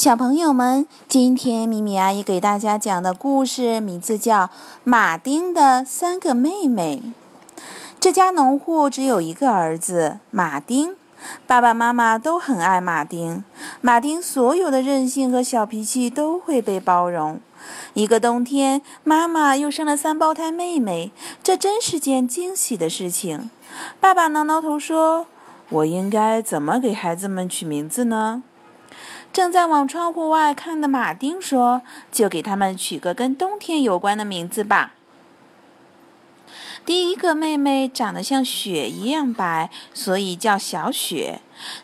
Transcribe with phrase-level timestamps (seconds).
[0.00, 4.44] 小朋友们，今天米米阿姨给大家讲的故事名字叫
[4.82, 7.02] 《马丁的三个妹妹》。
[8.00, 10.96] 这家农户只有一个儿子马丁，
[11.46, 13.44] 爸爸妈妈都很爱马丁。
[13.82, 17.38] 马丁所有的任性和小脾气都会被包容。
[17.92, 21.12] 一个冬天，妈妈又生了三胞胎妹妹，
[21.42, 23.50] 这真是件惊喜的事情。
[24.00, 25.26] 爸爸挠挠头说
[25.68, 28.42] ：“我应该怎么给孩子们取名字呢？”
[29.32, 34.94] 正在往窗户外看的马丁说：“就给他们取个跟冬天有关的名字吧。”
[36.86, 41.40] 第一个妹妹长得像雪一样白，所以叫小雪。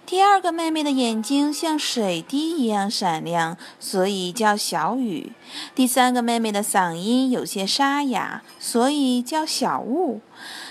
[0.07, 5.33] 第二个妹妹的眼睛像水滴一样闪亮，所以叫小雨。
[5.75, 10.21] 第三个妹妹的嗓音有些沙哑，所以叫小雾。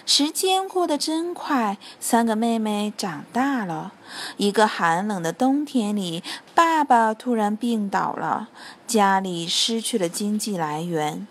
[0.06, 3.94] 时间过得真快，三个妹妹长大了。
[4.38, 6.24] 一个寒冷的冬天里，
[6.54, 8.50] 爸爸突然病倒了，
[8.88, 11.28] 家里失去了经济来源。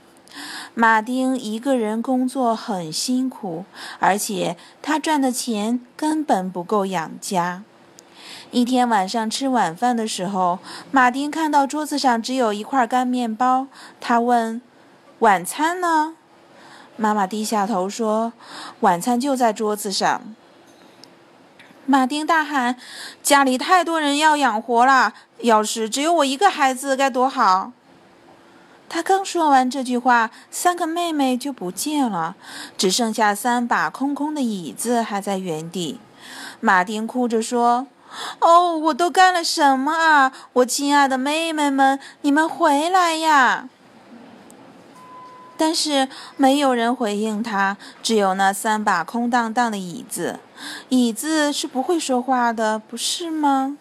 [0.76, 3.64] 马丁一个人工作很辛苦，
[4.00, 7.62] 而且他赚的钱根本不够养家。
[8.50, 10.58] 一天晚上吃晚饭的时候，
[10.90, 13.68] 马丁看到桌子上只有一块干面包，
[14.00, 14.60] 他问
[15.20, 16.16] ：“晚餐呢？”
[16.96, 18.32] 妈妈低下头说
[18.80, 20.22] ：“晚餐就在桌子上。”
[21.86, 22.76] 马丁大喊
[23.22, 27.70] ：“家里太多人要养活了，要是只有我一个孩子该多好！”
[28.94, 32.36] 他刚说完这句话，三个妹妹就不见了，
[32.78, 35.98] 只剩下三把空空的椅子还在原地。
[36.60, 37.88] 马丁哭着说
[38.38, 40.32] ：“哦，我都干了什么啊？
[40.52, 43.68] 我亲爱的妹妹们，你们回来呀！”
[45.58, 50.38] 但是没有人回应他，只有那三把空荡荡的椅子。
[50.90, 53.76] 椅子是不会说话的，不是吗？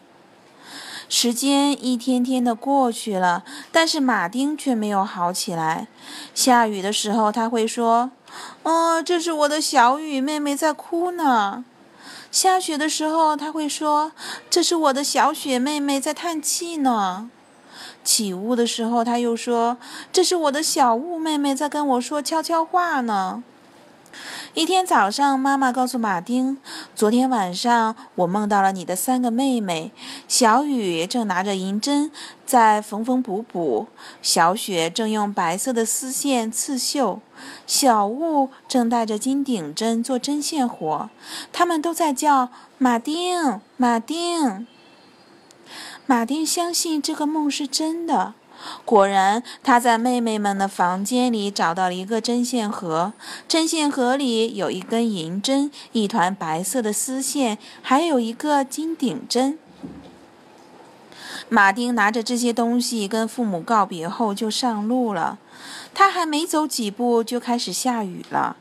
[1.15, 5.87] 时间一天天的过去了，但是马丁却没有好起来。
[6.33, 8.09] 下雨的时候，他会说
[8.63, 11.65] ：“哦，这是我的小雨妹妹在哭呢。”
[12.31, 14.11] 下雪的时候，他会说
[14.49, 17.29] ：“这是我的小雪妹妹在叹气呢。”
[18.03, 19.77] 起雾的时候，他又说
[20.11, 23.43] ：“这是我的小雾妹妹在跟我说悄悄话呢。”
[24.55, 26.59] 一天早上，妈妈告诉马丁
[26.93, 29.91] ：“昨天晚上我梦到了你的三个妹妹。
[30.27, 32.11] 小雨正拿着银针
[32.45, 33.87] 在缝缝补补，
[34.21, 37.19] 小雪正用白色的丝线刺绣，
[37.65, 41.09] 小雾正带着金顶针做针线活。
[41.51, 44.67] 他们都在叫马丁，马丁。
[46.05, 48.35] 马丁相信这个梦是真的。”
[48.85, 53.13] 果然，他在妹妹们的房间里找到了一个针线盒，
[53.47, 59.57] 针线盒里有一根银针、一团白色的丝线，还有一个金顶针。
[61.49, 65.37] 马丁拿着这些东西跟父母告别后就上路了。
[65.93, 68.55] 他还没走几步，就开始下雨了。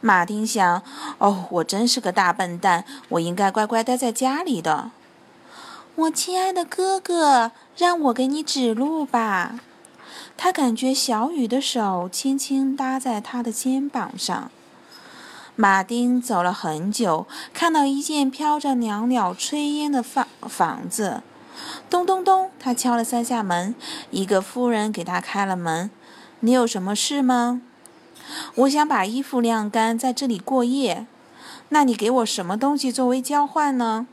[0.00, 0.82] 马丁想
[1.18, 4.90] ：“哦，我真是个大笨蛋，我应该乖乖待在家里的。”
[5.96, 9.60] 我亲爱的哥哥，让我给你指路吧。
[10.36, 14.50] 他感觉小雨的手轻轻搭在他的肩膀上。
[15.54, 21.22] 马丁走了很久，看到一间飘着袅袅炊烟的房房子。
[21.88, 23.74] 咚咚咚，他敲了三下门，
[24.10, 25.90] 一个妇人给他开了门。
[26.40, 27.62] 你有什么事吗？
[28.56, 31.06] 我想把衣服晾干，在这里过夜。
[31.70, 34.06] 那你给我什么东西作为交换呢？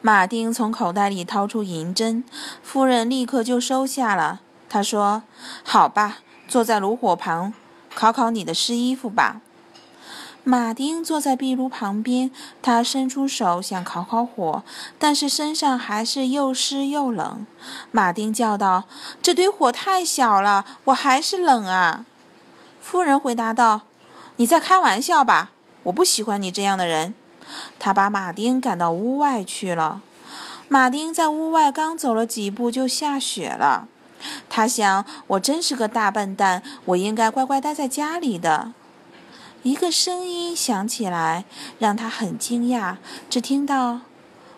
[0.00, 2.22] 马丁从口袋里掏出银针，
[2.62, 4.40] 夫人立刻就收下了。
[4.68, 5.22] 他说
[5.64, 7.52] ：“好吧，坐在炉火旁，
[7.94, 9.40] 烤烤你的湿衣服吧。”
[10.44, 12.30] 马丁坐在壁炉旁边，
[12.62, 14.62] 他伸出手想烤烤火，
[14.96, 17.44] 但是身上还是又湿又冷。
[17.90, 18.84] 马丁叫道
[19.20, 22.06] ：“这堆火太小了，我还是冷啊！”
[22.80, 23.80] 夫人回答道
[24.36, 25.50] ：“你在开玩笑吧？
[25.84, 27.14] 我不喜欢你这样的人。”
[27.78, 30.02] 他把马丁赶到屋外去了。
[30.68, 33.88] 马丁在屋外刚走了几步，就下雪了。
[34.48, 38.72] 他想：“我真是个大笨蛋，我应该乖乖待在家里的。”
[39.62, 41.44] 一个声音响起来，
[41.78, 42.96] 让他很惊讶。
[43.28, 44.00] 只听到：“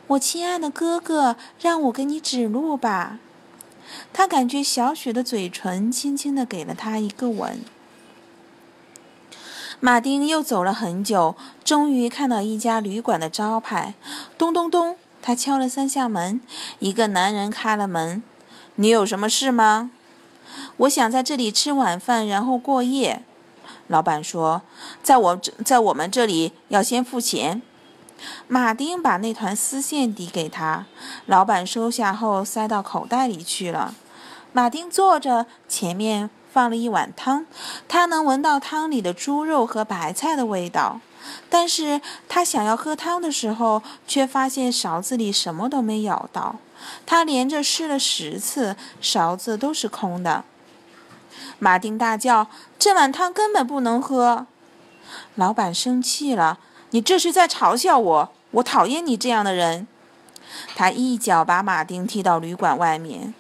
[0.09, 3.19] 我亲爱的哥哥，让我给你指路吧。”
[4.13, 7.61] 他感觉小雪的嘴唇轻轻地给了他一个吻。
[9.81, 13.95] 马丁又走了很久，终于看到一家旅馆的招牌。
[14.37, 16.41] 咚咚咚，他敲了三下门。
[16.81, 18.21] 一个男人开了门。
[18.75, 19.93] “你有什么事吗
[20.79, 23.23] ？”“我想在这里吃晚饭，然后过夜。”
[23.87, 24.63] 老板说。
[25.01, 27.63] “在我在我们这里要先付钱。”
[28.49, 30.87] 马丁把那团丝线递给他，
[31.27, 33.95] 老板收下后塞到口袋里去了。
[34.53, 37.47] 马丁坐着，前面放了一碗汤，
[37.87, 41.01] 他能闻到汤里的猪肉和白菜的味道。
[41.51, 46.57] 但是他想要喝汤的时候，却发现勺子里什么都没舀到。
[47.05, 50.45] 他连着试了十次，勺子都是空的。
[51.59, 52.49] 马丁大叫
[52.79, 54.47] ：“这碗汤根本不能喝！”
[55.35, 56.59] 老板生气了
[56.91, 58.33] ：“你这是在嘲笑我！
[58.53, 59.87] 我讨厌你这样的人！”
[60.75, 63.35] 他一脚把马丁踢到旅馆外面。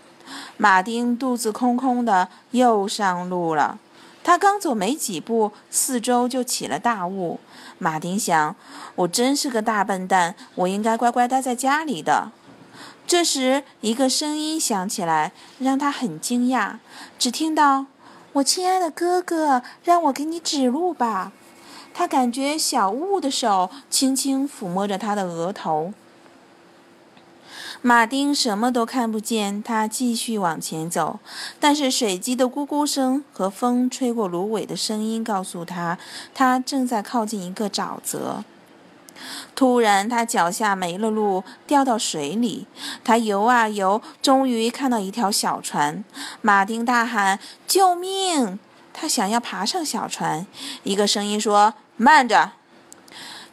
[0.56, 3.78] 马丁肚子空空的，又上路了。
[4.24, 7.40] 他刚走没几步，四周就起了大雾。
[7.78, 8.54] 马丁想
[8.96, 12.30] ：“我真是个大笨蛋，我应该乖乖待在家里的。”
[13.06, 16.74] 这时，一个声音响起来，让他很惊讶。
[17.18, 17.86] 只听到
[18.34, 21.32] ：“我亲爱的哥哥，让我给你指路吧。”
[21.94, 25.94] 他感觉小雾的手轻轻抚摸着他的额头。
[27.82, 31.18] 马丁什么都看不见，他继续往前走。
[31.58, 35.98] 但是水鸡的咕咕声和风吹过芦苇的声音告诉他，
[36.34, 38.44] 他正在靠近一个沼泽。
[39.56, 42.68] 突然，他脚下没了路，掉到水里。
[43.02, 46.04] 他游啊游，终于看到一条小船。
[46.40, 48.60] 马丁大喊：“救命！”
[48.94, 50.46] 他想要爬上小船。
[50.84, 52.52] 一个声音说：“慢着。”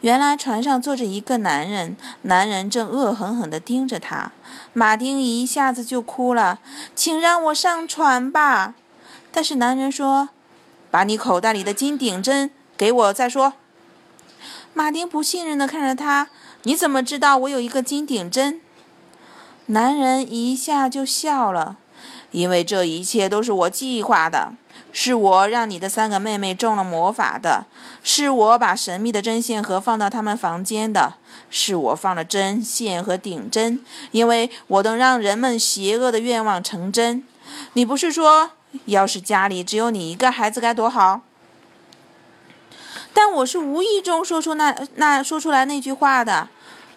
[0.02, 4.32] 原来船上坐着一个男人，男人正恶狠狠地盯着他。
[4.74, 6.60] 马丁一下子就哭了
[6.96, 8.76] ：“请让我上船吧！”
[9.32, 10.30] 但是男人说
[10.92, 13.54] ：“把你口袋里的金顶针给我再说。”
[14.74, 16.30] 马丁不信任地看着他
[16.64, 18.62] ：“你怎么知道我有一个金顶针？”
[19.68, 21.78] 男人一下就笑了
[22.36, 24.54] ：“因为这一切都是我计划的。”
[24.98, 27.66] 是我让你的三个妹妹中了魔法的，
[28.02, 31.16] 是我把神秘的针线盒放到他们房间的，
[31.50, 37.26] 是我放了针线和顶针，因为我能让人们邪恶的愿望成真。
[37.74, 38.52] 你不是说，
[38.86, 41.20] 要是家里只有你一个孩子该多好？
[43.14, 46.48] 但我是无意中说出那那说出来那句话的，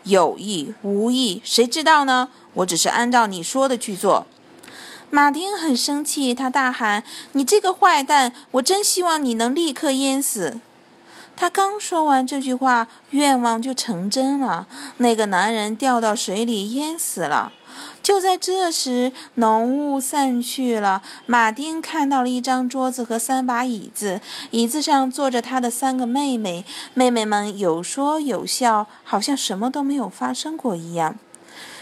[0.04, 2.28] 有意无意，谁知道呢？
[2.54, 4.24] 我只是按照你说的去做。
[5.10, 7.02] 马丁很生气，他大喊
[7.32, 8.32] ：“你这个坏蛋！
[8.52, 10.60] 我真希望你能立刻淹死。”
[11.34, 14.66] 他刚说完这句话，愿望就成真了。
[14.98, 17.52] 那个男人掉到水里淹死了。
[18.02, 21.00] 就在这时，浓雾散去了。
[21.26, 24.20] 马丁看到了一张桌子和三把椅子，
[24.50, 26.64] 椅子上坐着他的三个妹妹。
[26.94, 31.16] 妹妹们有说有笑，好像什么都没有发生过一样。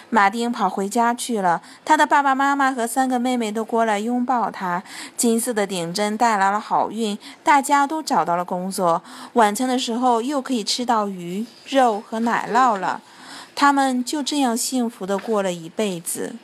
[0.09, 4.83] 马丁跑回家去了，他的爸爸妈妈和三个妹妹都过来拥抱他。
[5.17, 9.03] 金色的顶针带来了好运，大家都找到了工作。
[9.33, 13.01] 晚餐的时候又可以吃到鱼肉和奶酪了。
[13.55, 16.37] 他们就这样幸福的过了一辈子。